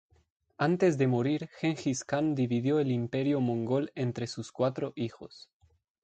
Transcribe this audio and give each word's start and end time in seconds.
Antes 0.57 0.97
de 0.97 1.05
morir, 1.05 1.47
Gengis 1.59 2.03
Kan 2.03 2.33
dividió 2.33 2.79
el 2.79 2.89
Imperio 2.89 3.39
mongol 3.39 3.91
entre 3.93 4.25
sus 4.25 4.51
cuatro 4.51 4.93
hijos. 4.95 5.51